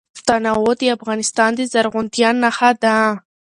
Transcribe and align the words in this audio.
تنوع 0.27 0.71
د 0.79 0.83
افغانستان 0.97 1.49
د 1.55 1.59
زرغونتیا 1.71 2.29
نښه 2.43 2.69
ده. 2.83 2.95